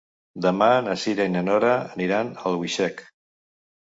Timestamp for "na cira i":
0.85-1.33